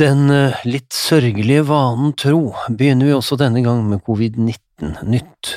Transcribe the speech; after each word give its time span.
Den 0.00 0.30
eh, 0.32 0.60
litt 0.64 0.94
sørgelige 0.96 1.66
vanen 1.68 2.14
tro 2.16 2.54
begynner 2.70 3.10
vi 3.10 3.16
også 3.16 3.36
denne 3.40 3.60
gang 3.64 3.82
med 3.90 4.00
covid-19 4.06 5.02
nytt, 5.04 5.50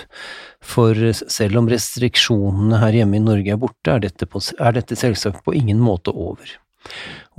for 0.60 0.98
selv 1.16 1.62
om 1.62 1.70
restriksjonene 1.72 2.82
her 2.82 2.98
hjemme 3.00 3.20
i 3.20 3.24
Norge 3.24 3.54
er 3.54 3.62
borte, 3.62 3.94
er 3.94 4.04
dette, 4.04 4.28
på, 4.28 4.42
er 4.60 4.76
dette 4.76 4.98
selvsagt 5.00 5.46
på 5.46 5.56
ingen 5.56 5.80
måte 5.80 6.12
over. 6.12 6.52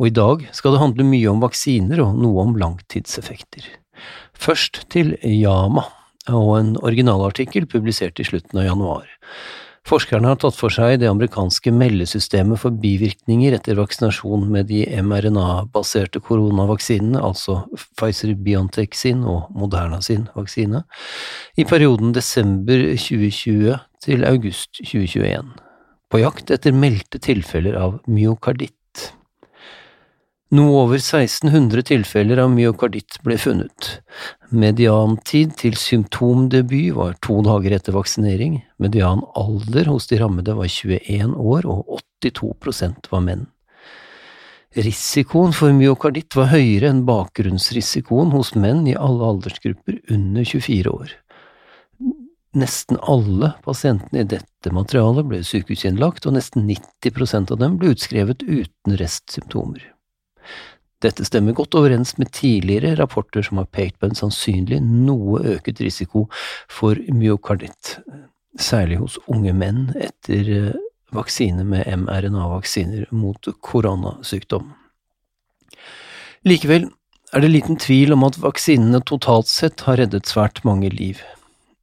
Og 0.00 0.08
i 0.08 0.14
dag 0.14 0.46
skal 0.56 0.72
det 0.72 0.80
handle 0.82 1.06
mye 1.06 1.28
om 1.30 1.44
vaksiner 1.44 2.00
og 2.06 2.16
noe 2.22 2.46
om 2.46 2.56
langtidseffekter. 2.58 3.68
Først 4.32 4.86
til 4.92 5.14
Yama 5.20 5.84
og 6.32 6.50
en 6.56 6.74
originalartikkel 6.80 7.68
publisert 7.70 8.18
i 8.20 8.26
slutten 8.26 8.62
av 8.62 8.70
januar. 8.70 9.06
Forskerne 9.86 10.32
har 10.32 10.38
tatt 10.42 10.56
for 10.58 10.72
seg 10.74 10.96
det 10.98 11.06
amerikanske 11.06 11.70
meldesystemet 11.70 12.58
for 12.58 12.74
bivirkninger 12.82 13.54
etter 13.54 13.78
vaksinasjon 13.78 14.48
med 14.50 14.66
de 14.66 14.80
mRNA-baserte 14.98 16.18
koronavaksinene, 16.26 17.20
altså 17.22 17.60
Pfizer-Biontech 17.94 18.98
sin 18.98 19.22
og 19.22 19.52
Moderna 19.54 20.00
sin 20.02 20.24
vaksine, 20.34 20.82
i 21.54 21.66
perioden 21.70 22.10
desember 22.16 22.82
2020 22.98 23.78
til 24.02 24.26
august 24.26 24.82
2021, 24.82 25.54
på 26.10 26.22
jakt 26.24 26.50
etter 26.56 26.74
meldte 26.74 27.22
tilfeller 27.22 27.78
av 27.78 28.00
myokarditt. 28.10 28.74
Noe 30.54 30.84
over 30.84 31.00
1600 31.00 31.82
tilfeller 31.88 32.38
av 32.38 32.52
myokarditt 32.54 33.16
ble 33.26 33.34
funnet. 33.34 33.88
Mediantid 34.54 35.56
til 35.58 35.74
symptomdebut 35.74 36.92
var 36.94 37.16
to 37.26 37.40
dager 37.42 37.74
etter 37.74 37.96
vaksinering, 37.96 38.60
median 38.78 39.24
alder 39.34 39.90
hos 39.90 40.06
de 40.06 40.20
rammede 40.20 40.54
var 40.54 40.70
21 40.70 41.34
år, 41.34 41.66
og 41.66 41.98
82% 42.22 43.10
var 43.10 43.24
menn. 43.26 43.42
Risikoen 44.76 45.56
for 45.56 45.74
myokarditt 45.74 46.38
var 46.38 46.52
høyere 46.52 46.92
enn 46.92 47.02
bakgrunnsrisikoen 47.08 48.30
hos 48.36 48.54
menn 48.54 48.86
i 48.86 48.94
alle 48.94 49.32
aldersgrupper 49.32 49.98
under 50.14 50.46
24 50.46 50.94
år. 50.94 51.16
Nesten 52.56 53.02
alle 53.02 53.50
pasientene 53.66 54.22
i 54.22 54.30
dette 54.36 54.70
materialet 54.72 55.26
ble 55.26 55.42
sykehusinnlagt, 55.42 56.30
og 56.30 56.38
nesten 56.38 56.70
90% 56.70 57.50
av 57.50 57.60
dem 57.66 57.82
ble 57.82 57.96
utskrevet 57.96 58.46
uten 58.46 59.00
restsymptomer. 59.02 59.95
Dette 61.04 61.26
stemmer 61.28 61.52
godt 61.56 61.76
overens 61.76 62.14
med 62.16 62.30
tidligere 62.32 62.96
rapporter 62.96 63.44
som 63.44 63.60
har 63.60 63.68
pekt 63.68 63.98
på 64.00 64.08
en 64.08 64.16
sannsynlig 64.16 64.80
noe 64.80 65.42
øket 65.56 65.82
risiko 65.84 66.24
for 66.72 66.96
myokarditt, 67.12 67.98
særlig 68.56 69.02
hos 69.02 69.18
unge 69.28 69.52
menn 69.52 69.90
etter 70.00 70.52
eh, 70.54 70.82
vaksine 71.14 71.66
med 71.68 71.84
mRNA-vaksiner 72.00 73.12
mot 73.14 73.50
koronasykdom. 73.60 74.72
Likevel 76.46 76.88
er 77.34 77.42
det 77.42 77.52
liten 77.52 77.76
tvil 77.82 78.14
om 78.16 78.24
at 78.26 78.38
vaksinene 78.40 79.02
totalt 79.04 79.50
sett 79.50 79.84
har 79.86 80.00
reddet 80.00 80.30
svært 80.30 80.62
mange 80.64 80.88
liv. 80.94 81.20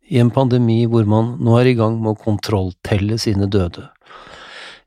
I 0.10 0.20
en 0.24 0.32
pandemi 0.34 0.84
hvor 0.90 1.06
man 1.10 1.36
nå 1.44 1.58
er 1.60 1.70
i 1.70 1.78
gang 1.78 2.00
med 2.02 2.16
å 2.16 2.24
kontrolltelle 2.24 3.20
sine 3.22 3.48
døde, 3.52 3.90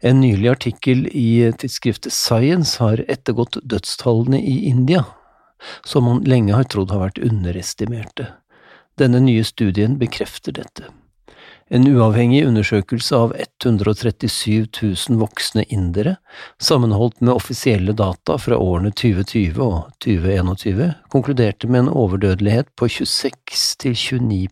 en 0.00 0.20
nylig 0.20 0.48
artikkel 0.48 1.06
i 1.12 1.52
tidsskriftet 1.58 2.12
Science 2.12 2.82
har 2.82 3.04
ettergått 3.08 3.58
dødstallene 3.62 4.40
i 4.40 4.58
India, 4.68 5.04
som 5.84 6.04
man 6.04 6.22
lenge 6.28 6.54
har 6.54 6.68
trodd 6.68 6.92
har 6.92 7.06
vært 7.06 7.22
underestimerte. 7.24 8.30
Denne 8.96 9.20
nye 9.20 9.44
studien 9.44 9.98
bekrefter 10.00 10.56
dette. 10.56 10.88
En 11.68 11.82
uavhengig 11.90 12.44
undersøkelse 12.46 13.16
av 13.18 13.32
137 13.34 14.68
000 14.82 15.18
voksne 15.18 15.64
indere, 15.74 16.14
sammenholdt 16.62 17.18
med 17.20 17.34
offisielle 17.34 17.92
data 17.98 18.36
fra 18.38 18.58
årene 18.62 18.92
2020 18.94 19.58
og 19.64 19.88
2021, 20.04 20.92
konkluderte 21.10 21.66
med 21.66 21.84
en 21.84 21.90
overdødelighet 21.90 22.70
på 22.78 22.86
26 23.00 23.74
til 23.82 23.98
29 23.98 24.46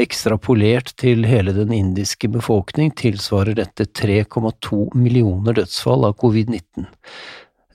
Ekstrapolert 0.00 0.94
til 0.96 1.26
hele 1.28 1.52
den 1.52 1.72
indiske 1.76 2.30
befolkning 2.32 2.94
tilsvarer 2.96 3.58
dette 3.58 3.84
3,2 3.84 4.86
millioner 4.96 5.58
dødsfall 5.58 6.06
av 6.08 6.14
covid-19. 6.22 6.86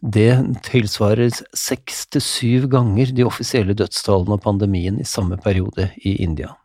Det 0.01 0.31
tilsvarer 0.66 1.29
seks 1.57 2.05
til 2.13 2.23
syv 2.25 2.67
ganger 2.73 3.13
de 3.13 3.25
offisielle 3.25 3.75
dødstallene 3.78 4.38
av 4.38 4.41
pandemien 4.45 4.97
i 4.97 5.05
samme 5.05 5.38
periode 5.41 5.91
i 6.01 6.16
India. 6.25 6.55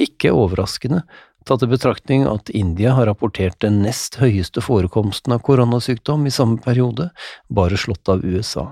Ikke 0.00 0.32
overraskende, 0.32 1.02
tatt 1.44 1.64
i 1.64 1.68
betraktning 1.70 2.24
at 2.28 2.48
India 2.48 2.94
har 2.96 3.08
rapportert 3.10 3.60
den 3.64 3.82
nest 3.84 4.16
høyeste 4.20 4.64
forekomsten 4.64 5.36
av 5.36 5.44
koronasykdom 5.44 6.24
i 6.28 6.32
samme 6.32 6.60
periode, 6.64 7.10
bare 7.48 7.76
slått 7.80 8.08
av 8.08 8.24
USA. 8.24 8.70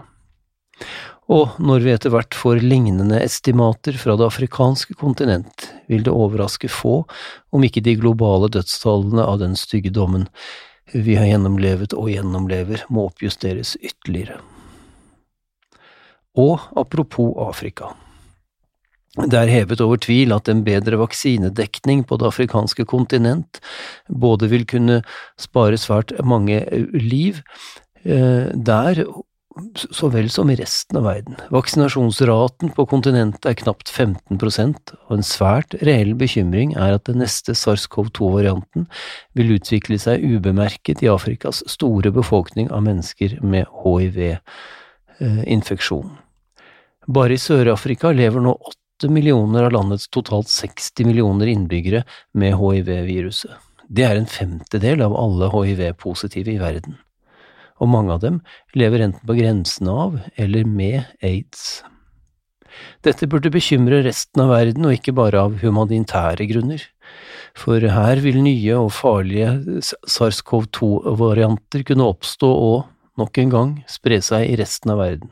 Og 1.33 1.57
når 1.57 1.85
vi 1.85 1.93
etter 1.95 2.13
hvert 2.13 2.37
får 2.37 2.61
lignende 2.61 3.17
estimater 3.25 3.97
fra 3.97 4.17
det 4.21 4.27
afrikanske 4.29 4.97
kontinent, 5.01 5.71
vil 5.89 6.05
det 6.05 6.13
overraske 6.13 6.69
få 6.69 7.03
om 7.55 7.65
ikke 7.65 7.85
de 7.85 7.97
globale 7.97 8.51
dødstallene 8.53 9.25
av 9.25 9.41
den 9.41 9.57
stygge 9.57 9.93
dommen 9.95 10.29
vi 10.93 11.17
har 11.17 11.27
gjennomlevet 11.31 11.95
og 11.97 12.11
gjennomlever, 12.13 12.85
må 12.93 13.09
oppjusteres 13.09 13.73
ytterligere. 13.81 14.37
Og 16.37 16.61
apropos 16.77 17.33
Afrika. 17.41 17.95
Det 19.15 19.39
er 19.39 19.51
hevet 19.51 19.81
over 19.81 20.01
tvil 20.03 20.35
at 20.35 20.49
en 20.51 20.65
bedre 20.67 20.99
vaksinedekning 20.99 22.03
på 22.05 22.19
det 22.19 22.27
afrikanske 22.29 22.85
kontinent 22.91 23.61
både 24.11 24.51
vil 24.51 24.67
kunne 24.67 25.01
spare 25.41 25.79
svært 25.79 26.11
mange 26.27 26.59
liv 26.99 27.39
eh, 28.03 28.51
der 28.51 29.05
så 29.91 30.09
vel 30.11 30.31
som 30.31 30.51
i 30.51 30.57
resten 30.59 30.97
av 30.99 31.05
verden. 31.07 31.37
Vaksinasjonsraten 31.55 32.73
på 32.75 32.87
kontinentet 32.91 33.47
er 33.47 33.55
knapt 33.61 33.91
15% 33.91 34.93
og 34.97 35.13
en 35.15 35.23
svært 35.27 35.75
reell 35.87 36.15
bekymring 36.19 36.75
er 36.75 36.95
at 36.97 37.07
den 37.07 37.19
neste 37.23 37.53
SARS-CoV-2-varianten 37.59 38.83
vil 39.39 39.53
utvikle 39.55 39.99
seg 40.03 40.25
ubemerket 40.27 41.03
i 41.05 41.13
Afrikas 41.13 41.63
store 41.71 42.11
befolkning 42.15 42.67
av 42.75 42.81
mennesker 42.89 43.31
med 43.47 43.65
hiv-infeksjon. 43.85 46.09
Bare 47.15 47.33
i 47.37 47.41
Sør-Afrika 47.41 48.09
lever 48.17 48.41
nå 48.43 48.53
åtte 48.59 49.09
millioner 49.13 49.63
av 49.69 49.73
landets 49.77 50.09
totalt 50.11 50.49
60 50.51 51.07
millioner 51.07 51.47
innbyggere 51.53 52.03
med 52.35 52.59
hiv-viruset. 52.59 53.55
Det 53.87 54.05
er 54.09 54.17
en 54.19 54.27
femtedel 54.27 55.03
av 55.05 55.15
alle 55.15 55.47
hiv-positive 55.53 56.51
i 56.57 56.59
verden 56.59 57.04
og 57.83 57.91
mange 57.91 58.15
av 58.15 58.23
dem 58.23 58.41
lever 58.79 59.07
enten 59.07 59.27
på 59.27 59.37
grensen 59.39 59.91
av 59.91 60.19
eller 60.41 60.65
med 60.69 61.03
aids. 61.25 61.83
Dette 63.07 63.29
burde 63.31 63.53
bekymre 63.55 64.03
resten 64.07 64.43
av 64.45 64.51
verden, 64.55 64.87
og 64.87 64.97
ikke 64.97 65.15
bare 65.15 65.45
av 65.47 65.61
humanitære 65.63 66.47
grunner, 66.51 66.83
for 67.55 67.79
her 67.79 68.23
vil 68.25 68.41
nye 68.43 68.81
og 68.81 68.91
farlige 68.97 69.83
SARS-CoV-2-varianter 70.11 71.85
kunne 71.87 72.09
oppstå 72.11 72.51
og, 72.51 72.85
nok 73.21 73.39
en 73.39 73.53
gang, 73.53 73.73
spre 73.91 74.19
seg 74.25 74.49
i 74.51 74.59
resten 74.59 74.91
av 74.95 75.03
verden. 75.05 75.31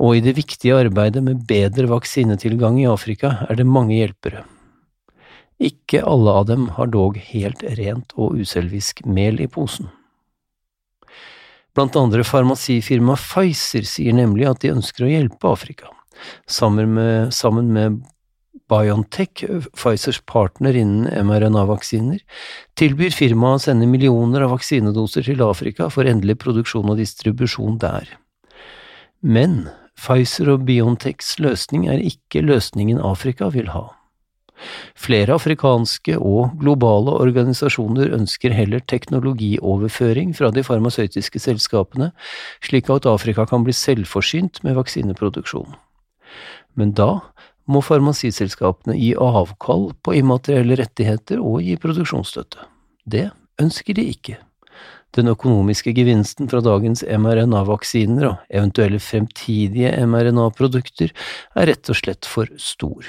Og 0.00 0.16
i 0.16 0.24
det 0.24 0.34
viktige 0.38 0.78
arbeidet 0.80 1.22
med 1.22 1.44
bedre 1.48 1.86
vaksinetilgang 1.90 2.80
i 2.80 2.88
Afrika 2.90 3.44
er 3.48 3.60
det 3.60 3.68
mange 3.68 3.98
hjelpere. 3.98 4.46
Ikke 5.62 6.00
alle 6.02 6.32
av 6.40 6.48
dem 6.48 6.66
har 6.78 6.88
dog 6.90 7.18
helt 7.30 7.62
rent 7.78 8.16
og 8.18 8.40
uselvisk 8.40 9.04
mel 9.06 9.38
i 9.44 9.46
posen. 9.50 9.86
Blant 11.74 11.96
andre 11.98 12.22
farmasifirmaet 12.26 13.22
Pfizer 13.22 13.86
sier 13.88 14.14
nemlig 14.14 14.46
at 14.46 14.62
de 14.62 14.72
ønsker 14.74 15.06
å 15.06 15.10
hjelpe 15.10 15.50
Afrika. 15.50 15.90
Sammen 16.46 16.94
med, 16.94 17.32
sammen 17.34 17.72
med 17.74 18.02
BioNTech, 18.70 19.42
Pfizers 19.74 20.20
partner 20.30 20.76
innen 20.78 21.08
mRNA-vaksiner, 21.26 22.22
tilbyr 22.78 23.12
firmaet 23.12 23.58
å 23.58 23.64
sende 23.66 23.88
millioner 23.90 24.46
av 24.46 24.54
vaksinedoser 24.54 25.26
til 25.26 25.42
Afrika 25.44 25.90
for 25.92 26.08
endelig 26.08 26.38
produksjon 26.44 26.94
og 26.94 27.00
distribusjon 27.02 27.80
der. 27.82 28.06
Men 29.20 29.66
Pfizer 29.98 30.54
og 30.54 30.64
BioNTechs 30.68 31.36
løsning 31.42 31.88
er 31.90 32.02
ikke 32.02 32.44
løsningen 32.44 33.02
Afrika 33.02 33.50
vil 33.52 33.70
ha. 33.74 33.88
Flere 34.98 35.36
afrikanske 35.36 36.16
og 36.18 36.54
globale 36.60 37.14
organisasjoner 37.24 38.14
ønsker 38.16 38.54
heller 38.54 38.84
teknologioverføring 38.90 40.34
fra 40.36 40.50
de 40.54 40.64
farmasøytiske 40.66 41.42
selskapene, 41.42 42.12
slik 42.64 42.90
at 42.92 43.08
Afrika 43.10 43.46
kan 43.50 43.66
bli 43.66 43.74
selvforsynt 43.76 44.62
med 44.64 44.78
vaksineproduksjon. 44.78 45.76
Men 46.74 46.94
da 46.98 47.20
må 47.70 47.80
farmasiselskapene 47.84 48.96
gi 48.98 49.12
avkall 49.16 49.92
på 50.04 50.16
immaterielle 50.18 50.76
rettigheter 50.80 51.40
og 51.40 51.62
gi 51.64 51.76
produksjonsstøtte. 51.80 52.66
Det 53.04 53.28
ønsker 53.62 53.96
de 53.96 54.08
ikke. 54.12 54.38
Den 55.14 55.30
økonomiske 55.30 55.92
gevinsten 55.94 56.48
fra 56.50 56.58
dagens 56.64 57.04
mRNA-vaksiner 57.06 58.26
og 58.32 58.48
eventuelle 58.50 58.98
fremtidige 58.98 59.92
mRNA-produkter 60.10 61.14
er 61.54 61.70
rett 61.70 61.90
og 61.92 62.00
slett 62.00 62.26
for 62.26 62.50
stor. 62.58 63.06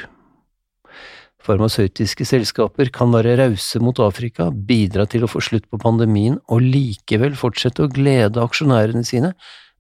Farmasøytiske 1.46 2.26
selskaper 2.26 2.90
kan 2.94 3.12
være 3.14 3.36
rause 3.38 3.80
mot 3.84 4.00
Afrika, 4.02 4.50
bidra 4.50 5.06
til 5.10 5.26
å 5.26 5.30
få 5.30 5.44
slutt 5.46 5.68
på 5.70 5.80
pandemien 5.82 6.40
og 6.50 6.64
likevel 6.66 7.38
fortsette 7.38 7.86
å 7.86 7.92
glede 7.92 8.42
aksjonærene 8.42 9.06
sine, 9.06 9.36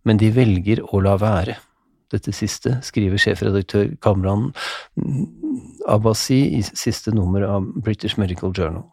men 0.05 0.21
de 0.21 0.29
velger 0.35 0.83
å 0.85 1.01
la 1.01 1.15
være. 1.17 1.57
Dette 2.13 2.29
siste 2.37 2.77
skriver 2.85 3.17
sjefredaktør 3.17 3.95
Kamran 4.03 4.51
Abbasi 5.89 6.43
i 6.59 6.61
siste 6.65 7.13
nummer 7.15 7.47
av 7.47 7.65
British 7.81 8.19
Medical 8.21 8.53
Journal. 8.53 8.85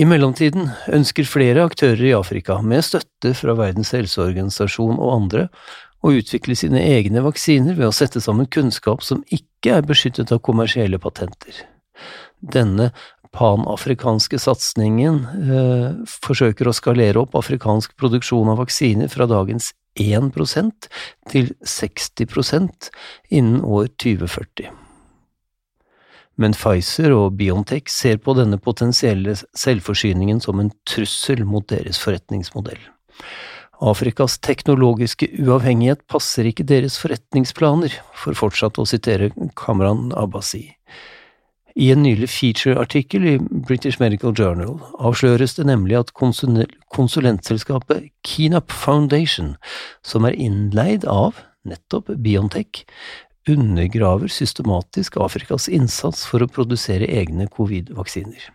I 0.00 0.06
mellomtiden 0.08 0.70
ønsker 0.94 1.28
flere 1.28 1.62
aktører 1.66 2.02
i 2.08 2.16
Afrika, 2.16 2.58
med 2.62 2.82
støtte 2.86 3.34
fra 3.38 3.54
Verdens 3.58 3.90
helseorganisasjon 3.94 4.98
og 4.98 5.14
andre, 5.14 5.46
å 6.00 6.12
utvikle 6.16 6.56
sine 6.56 6.82
egne 6.96 7.22
vaksiner 7.24 7.76
ved 7.78 7.90
å 7.90 7.94
sette 7.94 8.22
sammen 8.24 8.48
kunnskap 8.50 9.04
som 9.04 9.22
ikke 9.28 9.76
er 9.78 9.86
beskyttet 9.86 10.32
av 10.32 10.42
kommersielle 10.46 11.00
patenter. 11.02 11.64
Denne 12.40 12.90
panafrikanske 13.36 14.40
satsingen 14.42 15.20
eh, 15.28 15.88
forsøker 16.26 16.70
å 16.70 16.74
skalere 16.74 17.22
opp 17.22 17.36
afrikansk 17.38 17.94
produksjon 18.00 18.50
av 18.50 18.62
vaksiner 18.64 19.12
fra 19.12 19.28
dagens 19.30 19.70
1% 20.00 20.90
til 21.30 21.52
60% 21.66 22.90
innen 23.36 23.60
år 23.66 23.90
2040 24.00 24.70
men 26.40 26.56
Pfizer 26.56 27.12
og 27.12 27.36
Biontech 27.36 27.90
ser 27.92 28.20
på 28.24 28.34
denne 28.38 28.58
potensielle 28.62 29.34
selvforsyningen 29.36 30.40
som 30.40 30.62
en 30.62 30.72
trussel 30.88 31.44
mot 31.48 31.66
deres 31.68 32.00
forretningsmodell. 32.00 32.80
Afrikas 33.80 34.36
teknologiske 34.44 35.30
uavhengighet 35.40 36.02
passer 36.12 36.44
ikke 36.50 36.66
deres 36.68 36.98
forretningsplaner, 37.00 37.94
for 38.12 38.36
fortsatt 38.36 38.76
å 38.76 38.84
sitere 38.88 39.30
Kamran 39.56 40.10
Abbasi. 40.20 40.66
I 41.80 41.92
en 41.94 42.02
nylig 42.04 42.28
feature-artikkel 42.28 43.24
i 43.24 43.34
British 43.40 44.00
Medical 44.02 44.34
Journal 44.36 44.76
avsløres 44.98 45.54
det 45.56 45.64
nemlig 45.70 45.96
at 45.96 46.12
konsulentselskapet 46.12 48.10
Keenup 48.26 48.74
Foundation, 48.74 49.54
som 50.04 50.28
er 50.28 50.36
innleid 50.36 51.06
av 51.08 51.40
nettopp 51.64 52.12
Biontech, 52.20 52.84
undergraver 53.48 54.28
systematisk 54.28 55.16
Afrikas 55.16 55.70
innsats 55.72 56.26
for 56.28 56.44
å 56.44 56.50
produsere 56.50 57.08
egne 57.08 57.48
covid-vaksiner. 57.48 58.50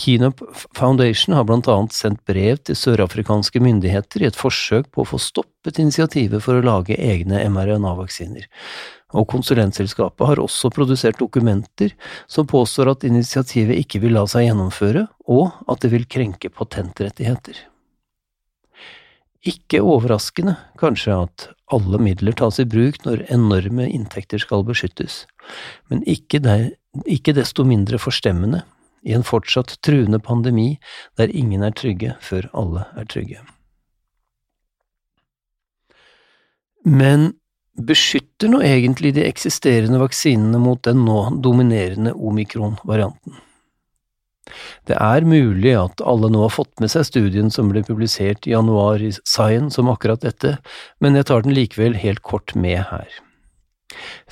Keenup 0.00 0.40
Foundation 0.76 1.34
har 1.36 1.44
blant 1.44 1.68
annet 1.68 1.92
sendt 1.92 2.22
brev 2.28 2.56
til 2.64 2.76
sørafrikanske 2.78 3.60
myndigheter 3.60 4.22
i 4.22 4.28
et 4.30 4.38
forsøk 4.38 4.88
på 4.94 5.02
å 5.02 5.08
få 5.10 5.20
stoppet 5.20 5.80
initiativet 5.82 6.40
for 6.40 6.56
å 6.56 6.64
lage 6.64 6.96
egne 6.96 7.42
mRNA-vaksiner, 7.52 8.46
og 9.12 9.28
konsulentselskapet 9.28 10.30
har 10.30 10.40
også 10.40 10.70
produsert 10.72 11.20
dokumenter 11.20 11.92
som 12.30 12.48
påstår 12.48 12.94
at 12.94 13.04
initiativet 13.04 13.82
ikke 13.82 14.00
vil 14.06 14.16
la 14.16 14.24
seg 14.30 14.46
gjennomføre, 14.48 15.04
og 15.28 15.52
at 15.68 15.84
det 15.84 15.92
vil 15.92 16.08
krenke 16.08 16.48
patentrettigheter. 16.48 17.60
Ikke 19.44 19.84
overraskende, 19.84 20.56
kanskje, 20.80 21.20
at 21.28 21.48
alle 21.72 22.00
midler 22.00 22.36
tas 22.36 22.58
i 22.60 22.68
bruk 22.68 23.02
når 23.04 23.26
enorme 23.32 23.86
inntekter 23.88 24.40
skal 24.40 24.64
beskyttes, 24.68 25.26
men 25.92 26.04
ikke, 26.08 26.40
der, 26.44 26.70
ikke 27.04 27.36
desto 27.36 27.68
mindre 27.68 28.00
forstemmende 28.00 28.64
i 29.06 29.14
en 29.16 29.24
fortsatt 29.26 29.78
truende 29.86 30.20
pandemi 30.22 30.74
der 31.18 31.32
ingen 31.32 31.64
er 31.66 31.74
trygge 31.76 32.16
før 32.24 32.50
alle 32.56 32.86
er 32.98 33.08
trygge. 33.10 33.42
Men 36.84 37.32
beskytter 37.80 38.50
nå 38.50 38.60
egentlig 38.64 39.14
de 39.16 39.26
eksisterende 39.28 40.00
vaksinene 40.00 40.60
mot 40.60 40.82
den 40.84 41.04
nå 41.06 41.20
dominerende 41.44 42.12
omikron-varianten? 42.16 43.38
Det 44.88 44.96
er 44.98 45.26
mulig 45.28 45.74
at 45.78 46.02
alle 46.02 46.30
nå 46.32 46.42
har 46.42 46.52
fått 46.52 46.80
med 46.82 46.90
seg 46.90 47.06
studien 47.06 47.52
som 47.54 47.70
ble 47.70 47.84
publisert 47.86 48.48
i 48.48 48.54
januar 48.54 49.02
i 49.04 49.12
Science 49.20 49.78
om 49.80 49.90
akkurat 49.92 50.24
dette, 50.24 50.56
men 50.98 51.14
jeg 51.14 51.28
tar 51.30 51.44
den 51.44 51.54
likevel 51.54 51.94
helt 52.00 52.24
kort 52.26 52.56
med 52.58 52.82
her. 52.90 53.20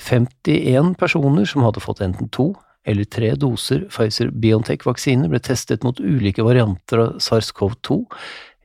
51 0.09 0.95
personer 0.99 1.47
som 1.47 1.63
hadde 1.65 1.83
fått 1.83 2.01
enten 2.03 2.29
to 2.35 2.51
eller 2.85 3.03
tre 3.03 3.33
doser 3.35 3.85
Pfizer-Biontech-vaksine, 3.91 5.29
ble 5.29 5.39
testet 5.43 5.83
mot 5.83 5.99
ulike 5.99 6.43
varianter 6.43 7.03
av 7.03 7.19
SARS-CoV-2, 7.23 7.99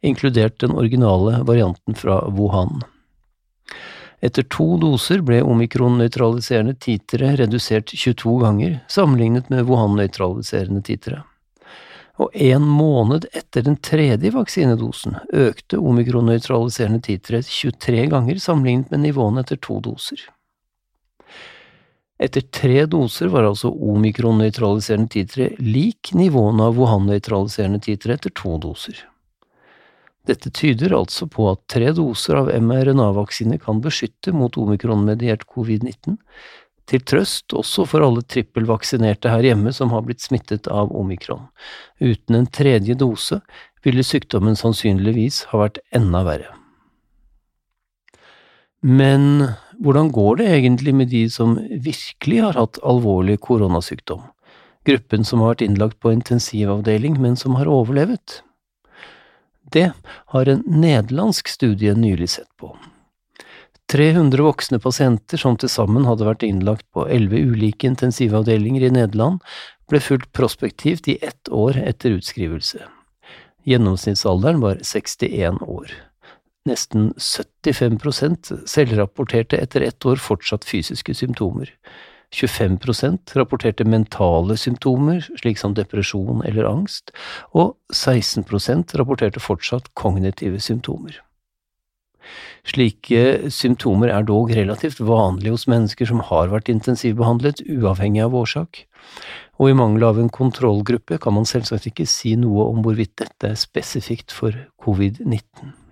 inkludert 0.05 0.61
den 0.61 0.76
originale 0.76 1.43
varianten 1.43 1.94
fra 1.99 2.22
Wuhan. 2.28 2.82
Etter 4.25 4.46
to 4.49 4.78
doser 4.81 5.20
ble 5.20 5.43
omikron-nøytraliserende 5.44 6.76
titere 6.81 7.34
redusert 7.37 7.93
22 7.93 8.38
ganger, 8.40 8.81
sammenlignet 8.88 9.50
med 9.52 9.66
Wuhan-nøytraliserende 9.69 10.84
titere 10.87 11.25
og 12.17 12.37
en 12.37 12.62
måned 12.62 13.26
etter 13.32 13.64
den 13.67 13.76
tredje 13.82 14.31
vaksinedosen 14.34 15.17
økte 15.34 15.81
omikron-nøytraliserende 15.82 17.02
titere 17.02 17.43
23 17.43 18.06
ganger 18.12 18.38
sammenlignet 18.43 18.93
med 18.94 19.02
nivåene 19.08 19.43
etter 19.43 19.58
to 19.58 19.81
doser. 19.82 20.20
Etter 22.22 22.44
tre 22.55 22.84
doser 22.87 23.31
var 23.32 23.49
altså 23.49 23.72
omikron-nøytraliserende 23.75 25.11
titre 25.11 25.49
lik 25.58 26.12
nivåene 26.14 26.69
av 26.69 26.78
Wuhan-nøytraliserende 26.78 27.82
titre 27.82 28.14
etter 28.14 28.34
to 28.38 28.55
doser. 28.62 29.00
Dette 30.25 30.49
tyder 30.55 30.94
altså 30.96 31.26
på 31.28 31.50
at 31.50 31.64
tre 31.69 31.90
doser 31.93 32.38
av 32.38 32.52
mRNA-vaksine 32.55 33.58
kan 33.61 33.82
beskytte 33.84 34.32
mot 34.32 34.56
omikron-mediert 34.56 35.44
covid-19, 35.50 36.16
til 36.88 37.00
trøst 37.08 37.53
også 37.56 37.86
for 37.89 38.05
alle 38.05 38.22
trippelvaksinerte 38.29 39.32
her 39.32 39.44
hjemme 39.44 39.72
som 39.72 39.93
har 39.93 40.05
blitt 40.05 40.24
smittet 40.24 40.69
av 40.69 40.93
omikron. 40.96 41.46
Uten 42.00 42.39
en 42.39 42.48
tredje 42.48 42.96
dose 43.00 43.41
ville 43.84 44.05
sykdommen 44.05 44.56
sannsynligvis 44.56 45.46
ha 45.50 45.65
vært 45.65 45.81
enda 45.96 46.22
verre. 46.29 46.53
Men 48.84 49.56
hvordan 49.82 50.10
går 50.14 50.40
det 50.40 50.46
egentlig 50.52 50.94
med 50.94 51.10
de 51.10 51.26
som 51.31 51.56
virkelig 51.58 52.40
har 52.43 52.58
hatt 52.58 52.81
alvorlig 52.82 53.38
koronasykdom? 53.44 54.22
Gruppen 54.84 55.24
som 55.24 55.40
har 55.40 55.54
vært 55.54 55.64
innlagt 55.64 56.00
på 56.00 56.12
intensivavdeling, 56.12 57.16
men 57.20 57.38
som 57.40 57.56
har 57.56 57.70
overlevet? 57.70 58.43
Det 59.72 59.93
har 60.34 60.48
en 60.48 60.62
nederlandsk 60.69 61.48
studie 61.48 61.94
nylig 61.96 62.28
sett 62.36 62.50
på. 62.60 62.74
300 63.93 64.43
voksne 64.44 64.81
pasienter 64.81 65.40
som 65.40 65.56
til 65.60 65.69
sammen 65.72 66.06
hadde 66.08 66.26
vært 66.26 66.44
innlagt 66.46 66.86
på 66.94 67.04
elleve 67.08 67.43
ulike 67.52 67.88
intensivavdelinger 67.88 68.86
i 68.88 68.93
Nederland, 68.96 69.40
ble 69.88 70.00
fulgt 70.00 70.32
prospektivt 70.36 71.08
i 71.12 71.19
ett 71.20 71.50
år 71.52 71.76
etter 71.81 72.16
utskrivelse. 72.16 72.81
Gjennomsnittsalderen 73.69 74.60
var 74.64 74.81
61 74.84 75.60
år. 75.69 75.93
Nesten 76.65 77.13
75% 77.21 78.55
selvrapporterte 78.65 79.59
etter 79.61 79.85
ett 79.85 80.06
år 80.06 80.17
fortsatt 80.17 80.65
fysiske 80.65 81.15
symptomer. 81.15 81.69
25 82.35 82.79
rapporterte 83.37 83.85
mentale 83.85 84.56
symptomer, 84.56 85.21
slik 85.39 85.59
som 85.59 85.75
depresjon 85.75 86.43
eller 86.44 86.65
angst, 86.65 87.13
og 87.53 87.77
16% 87.93 88.97
rapporterte 88.99 89.41
fortsatt 89.41 89.93
kognitive 89.94 90.61
symptomer. 90.61 91.21
Slike 92.65 93.51
symptomer 93.53 94.09
er 94.09 94.25
dog 94.25 94.51
relativt 94.56 95.03
vanlige 95.05 95.53
hos 95.53 95.69
mennesker 95.69 96.09
som 96.09 96.25
har 96.25 96.49
vært 96.49 96.73
intensivbehandlet, 96.73 97.61
uavhengig 97.69 98.25
av 98.25 98.35
årsak, 98.41 98.87
og 99.61 99.71
i 99.71 99.77
mangel 99.77 100.09
av 100.09 100.19
en 100.19 100.33
kontrollgruppe 100.33 101.21
kan 101.21 101.37
man 101.37 101.44
selvsagt 101.47 101.93
ikke 101.93 102.09
si 102.09 102.35
noe 102.41 102.71
om 102.73 102.81
hvorvidt 102.83 103.19
dette 103.21 103.53
er 103.53 103.61
spesifikt 103.61 104.33
for 104.33 104.56
covid-19. 104.81 105.83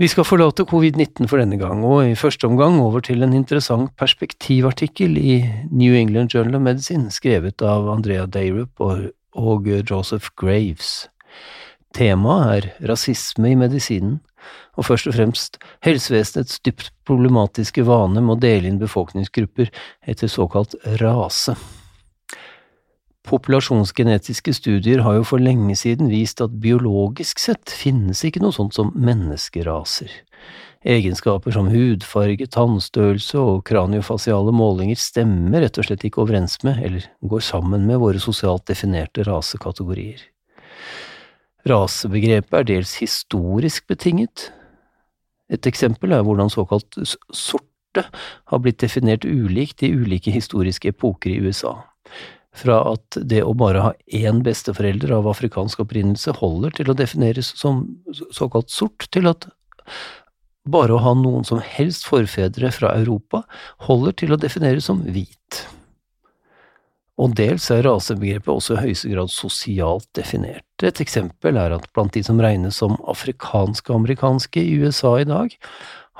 Vi 0.00 0.08
skal 0.08 0.24
forlate 0.24 0.64
covid-19 0.64 1.28
for 1.28 1.36
denne 1.36 1.58
gang, 1.60 1.82
og 1.84 2.06
i 2.08 2.14
første 2.16 2.46
omgang 2.48 2.78
over 2.80 3.02
til 3.04 3.20
en 3.20 3.34
interessant 3.36 3.90
perspektivartikkel 4.00 5.18
i 5.20 5.34
New 5.68 5.92
England 5.92 6.32
Journal 6.32 6.56
of 6.56 6.62
Medicine, 6.64 7.10
skrevet 7.12 7.60
av 7.60 7.84
Andrea 7.92 8.24
Dayrup 8.24 8.80
og 8.80 9.68
Joseph 9.90 10.32
Graves. 10.40 11.10
Temaet 11.92 12.70
er 12.70 12.88
rasisme 12.88 13.50
i 13.52 13.58
medisinen, 13.60 14.22
og 14.80 14.88
først 14.88 15.10
og 15.10 15.18
fremst 15.18 15.60
helsevesenets 15.84 16.62
dypt 16.64 16.94
problematiske 17.04 17.84
vane 17.84 18.24
med 18.24 18.38
å 18.38 18.40
dele 18.40 18.72
inn 18.72 18.80
befolkningsgrupper 18.80 19.68
etter 20.08 20.32
såkalt 20.32 20.78
rase. 21.04 21.58
Populasjonsgenetiske 23.28 24.54
studier 24.56 25.02
har 25.04 25.18
jo 25.18 25.26
for 25.28 25.42
lenge 25.42 25.74
siden 25.76 26.08
vist 26.08 26.40
at 26.40 26.54
biologisk 26.62 27.40
sett 27.42 27.68
finnes 27.68 28.22
ikke 28.24 28.40
noe 28.40 28.54
sånt 28.56 28.76
som 28.78 28.94
menneskeraser. 28.96 30.10
Egenskaper 30.88 31.52
som 31.52 31.68
hudfarge, 31.68 32.46
tannstørrelse 32.48 33.36
og 33.36 33.66
kraniofasiale 33.68 34.54
målinger 34.56 34.96
stemmer 34.96 35.60
rett 35.66 35.76
og 35.76 35.84
slett 35.90 36.06
ikke 36.08 36.22
overens 36.24 36.56
med, 36.64 36.80
eller 36.80 37.04
går 37.20 37.44
sammen 37.44 37.84
med, 37.84 38.00
våre 38.00 38.22
sosialt 38.22 38.64
definerte 38.70 39.26
rasekategorier. 39.28 40.24
Rasebegrepet 41.68 42.56
er 42.62 42.68
dels 42.72 42.96
historisk 43.02 43.84
betinget. 43.92 44.48
Et 45.52 45.68
eksempel 45.68 46.16
er 46.16 46.24
hvordan 46.24 46.48
såkalt 46.48 46.96
sorte 47.36 48.06
har 48.48 48.64
blitt 48.64 48.80
definert 48.80 49.28
ulikt 49.28 49.84
i 49.84 49.92
ulike 49.92 50.32
historiske 50.32 50.94
epoker 50.94 51.34
i 51.34 51.40
USA 51.44 51.76
fra 52.56 52.80
at 52.92 53.18
det 53.30 53.42
å 53.46 53.54
bare 53.54 53.84
ha 53.84 53.90
én 54.06 54.42
besteforelder 54.46 55.12
av 55.14 55.28
afrikansk 55.30 55.84
opprinnelse 55.84 56.34
holder 56.40 56.74
til 56.80 56.90
å 56.90 56.96
defineres 56.98 57.52
som 57.58 57.84
såkalt 58.34 58.72
sort, 58.74 59.06
til 59.14 59.30
at 59.30 59.46
bare 60.68 60.94
å 60.94 61.02
ha 61.02 61.14
noen 61.16 61.46
som 61.46 61.62
helst 61.62 62.06
forfedre 62.08 62.72
fra 62.74 62.92
Europa 62.98 63.44
holder 63.86 64.16
til 64.22 64.34
å 64.34 64.40
defineres 64.40 64.90
som 64.90 65.02
hvit. 65.06 65.62
Og 67.20 67.34
dels 67.36 67.66
er 67.72 67.84
rasebegrepet 67.84 68.48
også 68.48 68.76
i 68.78 68.82
høyeste 68.86 69.10
grad 69.12 69.32
sosialt 69.32 70.08
definert. 70.16 70.64
Et 70.82 71.02
eksempel 71.04 71.58
er 71.60 71.74
at 71.76 71.88
blant 71.92 72.14
de 72.16 72.22
som 72.24 72.40
regnes 72.40 72.78
som 72.80 72.96
afrikanske 73.12 73.92
amerikanske 73.92 74.62
i 74.62 74.78
USA 74.80 75.18
i 75.20 75.28
dag, 75.28 75.52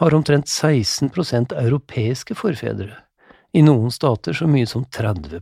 har 0.01 0.17
omtrent 0.17 0.49
16% 0.49 1.57
europeiske 1.61 2.37
forfedre, 2.37 2.93
i 3.53 3.65
noen 3.65 3.93
stater 3.93 4.37
så 4.37 4.47
mye 4.49 4.69
som 4.69 4.87
30 4.87 5.41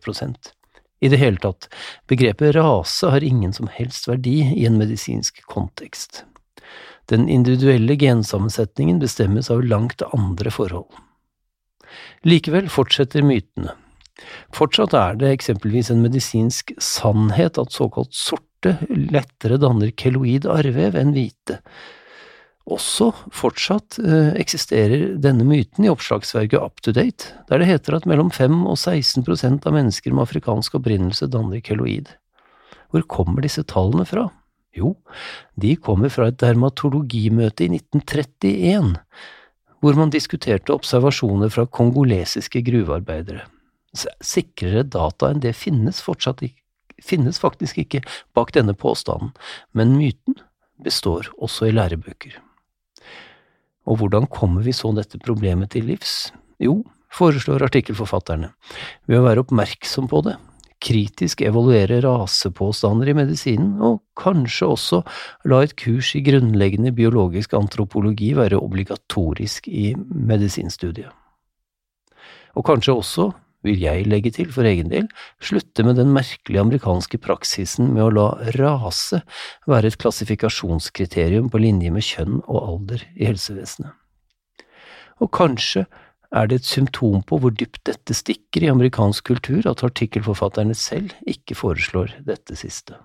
i 1.00 1.08
det 1.08 1.20
hele 1.20 1.38
tatt, 1.42 1.68
begrepet 2.10 2.56
rase 2.56 3.10
har 3.12 3.24
ingen 3.24 3.52
som 3.54 3.70
helst 3.72 4.08
verdi 4.08 4.40
i 4.56 4.66
en 4.66 4.78
medisinsk 4.80 5.42
kontekst. 5.46 6.24
Den 7.08 7.28
individuelle 7.28 7.96
gensammensetningen 7.96 8.98
bestemmes 9.00 9.50
av 9.50 9.62
langt 9.64 10.02
andre 10.12 10.52
forhold. 10.52 10.90
Likevel 12.26 12.68
fortsetter 12.68 13.24
mytene. 13.24 13.72
Fortsatt 14.54 14.96
er 14.98 15.16
det 15.20 15.30
eksempelvis 15.36 15.92
en 15.92 16.02
medisinsk 16.02 16.74
sannhet 16.82 17.60
at 17.60 17.72
såkalt 17.72 18.12
sorte 18.16 18.74
lettere 18.90 19.60
danner 19.62 19.94
keloid 19.94 20.48
arrvev 20.50 20.98
enn 20.98 21.14
hvite, 21.14 21.60
også 22.68 23.10
fortsatt 23.34 23.98
eh, 24.02 24.34
eksisterer 24.40 25.14
denne 25.20 25.46
myten 25.48 25.86
i 25.86 25.90
oppslagsverket 25.92 26.60
Up 26.60 26.82
to 26.84 26.92
Date, 26.96 27.32
der 27.48 27.62
det 27.62 27.68
heter 27.70 27.98
at 27.98 28.08
mellom 28.08 28.30
5 28.34 28.60
og 28.68 28.76
16 28.76 29.24
prosent 29.26 29.66
av 29.68 29.76
mennesker 29.76 30.14
med 30.14 30.26
afrikansk 30.26 30.78
opprinnelse 30.78 31.30
danner 31.32 31.62
keloid. 31.64 32.12
Hvor 32.92 33.04
kommer 33.08 33.44
disse 33.44 33.64
tallene 33.68 34.06
fra? 34.08 34.28
Jo, 34.76 34.94
de 35.60 35.74
kommer 35.80 36.12
fra 36.12 36.28
et 36.28 36.38
dermatologimøte 36.40 37.66
i 37.66 37.70
1931, 37.78 38.94
hvor 39.82 39.98
man 39.98 40.12
diskuterte 40.12 40.74
observasjoner 40.74 41.52
fra 41.54 41.66
kongolesiske 41.66 42.62
gruvearbeidere. 42.66 43.46
Sikrere 43.96 44.84
data 44.84 45.32
enn 45.32 45.42
det 45.42 45.54
finnes 45.56 46.02
ikke, 46.04 46.52
finnes 47.02 47.40
faktisk 47.40 47.78
ikke 47.78 48.02
bak 48.36 48.52
denne 48.54 48.74
påstanden, 48.76 49.32
men 49.72 49.96
myten 49.96 50.36
består 50.84 51.30
også 51.38 51.70
i 51.70 51.74
lærebøker. 51.74 52.38
Og 53.88 54.00
hvordan 54.00 54.28
kommer 54.28 54.64
vi 54.66 54.74
så 54.76 54.92
dette 54.96 55.20
problemet 55.22 55.72
til 55.72 55.88
livs? 55.88 56.30
Jo, 56.60 56.82
foreslår 57.14 57.64
artikkelforfatterne, 57.68 58.52
ved 59.08 59.20
å 59.20 59.24
være 59.24 59.44
oppmerksom 59.46 60.10
på 60.10 60.20
det, 60.26 60.36
kritisk 60.84 61.42
evaluere 61.42 62.02
rasepåstander 62.04 63.10
i 63.10 63.16
medisinen, 63.18 63.78
og 63.82 64.02
kanskje 64.18 64.68
også 64.68 65.00
la 65.50 65.62
et 65.64 65.74
kurs 65.80 66.12
i 66.18 66.22
grunnleggende 66.26 66.92
biologisk 66.94 67.56
antropologi 67.58 68.34
være 68.38 68.60
obligatorisk 68.60 69.70
i 69.72 69.90
medisinstudiet. 69.96 71.10
Og 72.58 72.66
kanskje 72.66 72.94
også 72.94 73.30
vil 73.66 73.80
jeg 73.82 74.06
legge 74.06 74.32
til 74.34 74.50
for 74.54 74.66
egen 74.68 74.90
del, 74.92 75.08
slutte 75.42 75.84
med 75.86 75.98
den 75.98 76.12
merkelige 76.14 76.62
amerikanske 76.62 77.20
praksisen 77.22 77.92
med 77.94 78.04
å 78.04 78.12
la 78.14 78.26
rase 78.58 79.22
være 79.70 79.92
et 79.92 79.98
klassifikasjonskriterium 80.02 81.50
på 81.50 81.62
linje 81.62 81.92
med 81.94 82.06
kjønn 82.06 82.42
og 82.46 82.58
alder 82.60 83.06
i 83.16 83.26
helsevesenet. 83.30 83.94
Og 85.18 85.32
kanskje 85.34 85.88
er 86.30 86.48
det 86.48 86.60
et 86.60 86.68
symptom 86.68 87.22
på 87.26 87.38
hvor 87.40 87.54
dypt 87.56 87.80
dette 87.88 88.14
stikker 88.14 88.64
i 88.64 88.70
amerikansk 88.70 89.30
kultur 89.30 89.66
at 89.70 89.84
artikkelforfatterne 89.86 90.76
selv 90.76 91.14
ikke 91.26 91.56
foreslår 91.58 92.18
dette 92.28 92.56
siste. 92.58 92.98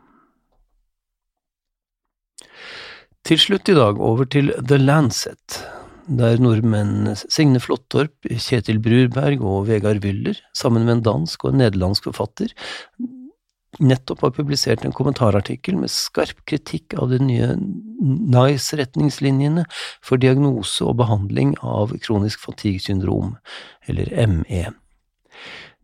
Til 3.23 3.39
slutt 3.39 3.69
i 3.71 3.77
dag 3.77 4.01
over 4.03 4.27
til 4.27 4.51
The 4.59 4.77
Lancet, 4.81 5.61
der 6.07 6.39
nordmenn 6.41 7.13
Signe 7.15 7.61
Flåttorp, 7.63 8.13
Kjetil 8.27 8.79
Brurberg 8.83 9.43
og 9.43 9.67
Vegard 9.69 10.03
Wyller, 10.03 10.39
sammen 10.57 10.85
med 10.85 10.97
en 10.97 11.05
dansk 11.05 11.45
og 11.45 11.53
en 11.53 11.63
nederlandsk 11.63 12.09
forfatter, 12.09 12.53
nettopp 13.81 14.21
har 14.21 14.33
publisert 14.35 14.83
en 14.85 14.93
kommentarartikkel 14.93 15.77
med 15.79 15.91
skarp 15.91 16.43
kritikk 16.49 16.93
av 16.99 17.09
de 17.13 17.19
nye 17.23 17.49
NICE-retningslinjene 17.55 19.65
for 20.03 20.21
diagnose 20.21 20.85
og 20.85 20.99
behandling 21.01 21.55
av 21.65 21.95
kronisk 22.03 22.43
fatigue-syndrom, 22.45 23.35
eller 23.87 24.11
ME. 24.29 24.65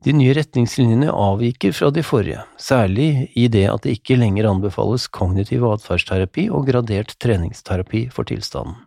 De 0.05 0.13
nye 0.15 0.35
retningslinjene 0.37 1.09
avviker 1.11 1.73
fra 1.75 1.89
de 1.91 2.03
forrige, 2.07 2.43
særlig 2.61 3.09
i 3.35 3.49
det 3.51 3.65
at 3.67 3.83
det 3.83 3.97
ikke 3.97 4.19
lenger 4.19 4.47
anbefales 4.47 5.09
kognitiv 5.11 5.65
atferdsterapi 5.67 6.47
og 6.53 6.69
gradert 6.69 7.17
treningsterapi 7.19 8.05
for 8.13 8.29
tilstanden. 8.29 8.77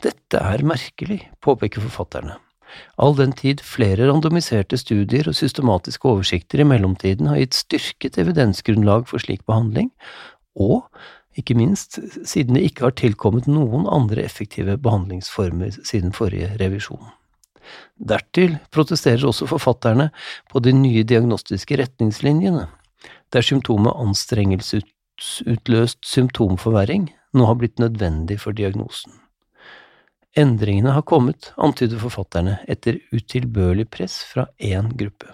Dette 0.00 0.40
er 0.40 0.64
merkelig, 0.64 1.26
påpeker 1.44 1.84
forfatterne, 1.84 2.38
all 2.96 3.12
den 3.18 3.32
tid 3.36 3.60
flere 3.64 4.06
randomiserte 4.08 4.78
studier 4.80 5.28
og 5.30 5.36
systematiske 5.36 6.08
oversikter 6.08 6.62
i 6.62 6.68
mellomtiden 6.68 7.26
har 7.30 7.38
gitt 7.42 7.56
styrket 7.58 8.18
evidensgrunnlag 8.22 9.02
for 9.10 9.18
slik 9.22 9.42
behandling, 9.50 9.88
og, 10.58 10.78
ikke 11.38 11.54
minst, 11.58 11.90
siden 12.26 12.54
det 12.56 12.64
ikke 12.68 12.84
har 12.88 12.94
tilkommet 12.98 13.46
noen 13.50 13.84
andre 13.90 14.20
effektive 14.26 14.74
behandlingsformer 14.82 15.70
siden 15.78 16.12
forrige 16.16 16.48
revisjon. 16.60 17.06
Dertil 18.00 18.52
protesterer 18.74 19.26
også 19.28 19.46
forfatterne 19.50 20.06
på 20.50 20.56
de 20.64 20.72
nye 20.74 21.04
diagnostiske 21.06 21.76
retningslinjene, 21.78 22.64
der 23.30 23.42
symptomet 23.46 23.98
anstrengelsesutløst 24.00 26.00
symptomforverring 26.06 27.10
nå 27.36 27.42
har 27.46 27.56
blitt 27.60 27.78
nødvendig 27.78 28.40
for 28.42 28.52
diagnosen. 28.56 29.19
Endringene 30.38 30.92
har 30.94 31.02
kommet, 31.02 31.50
antyder 31.58 31.98
forfatterne, 31.98 32.60
etter 32.70 33.00
utilbørlig 33.10 33.88
press 33.90 34.20
fra 34.28 34.46
én 34.62 34.92
gruppe. 34.96 35.26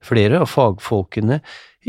Flere 0.00 0.40
av 0.40 0.48
fagfolkene 0.48 1.40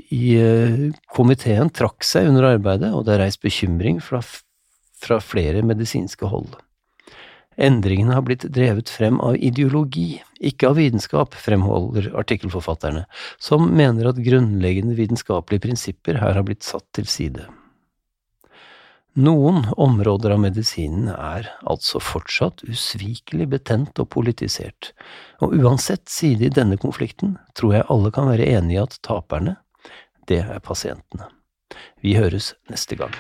i 0.10 0.34
eh, 0.40 0.90
komiteen 1.14 1.70
trakk 1.70 2.04
seg 2.04 2.32
under 2.32 2.50
arbeidet, 2.56 2.90
og 2.96 3.06
det 3.06 3.16
er 3.16 3.24
reist 3.26 3.44
bekymring 3.44 4.02
fra, 4.04 4.24
fra 5.00 5.22
flere 5.24 5.62
medisinske 5.64 6.32
hold. 6.32 6.58
Endringene 7.62 8.16
har 8.16 8.26
blitt 8.26 8.48
drevet 8.50 8.90
frem 8.90 9.20
av 9.22 9.38
ideologi, 9.38 10.22
ikke 10.42 10.72
av 10.72 10.80
vitenskap, 10.80 11.36
fremholder 11.38 12.10
artikkelforfatterne, 12.18 13.06
som 13.38 13.70
mener 13.78 14.10
at 14.10 14.22
grunnleggende 14.24 14.98
vitenskapelige 14.98 15.68
prinsipper 15.68 16.18
her 16.24 16.40
har 16.40 16.48
blitt 16.48 16.66
satt 16.66 16.88
til 16.96 17.06
side. 17.12 17.46
Noen 19.14 19.66
områder 19.76 20.32
av 20.32 20.40
medisinen 20.40 21.10
er 21.12 21.50
altså 21.68 22.00
fortsatt 22.00 22.62
usvikelig 22.64 23.50
betent 23.52 24.00
og 24.00 24.08
politisert, 24.16 24.94
og 25.44 25.52
uansett 25.58 26.08
side 26.08 26.48
i 26.48 26.54
denne 26.54 26.80
konflikten 26.80 27.36
tror 27.60 27.76
jeg 27.76 27.90
alle 27.92 28.14
kan 28.16 28.32
være 28.32 28.48
enige 28.48 28.80
i 28.80 28.82
at 28.86 28.96
taperne, 29.04 29.58
det 30.32 30.40
er 30.46 30.64
pasientene. 30.64 31.28
Vi 32.00 32.16
høres 32.16 32.54
neste 32.72 32.96
gang. 32.96 33.12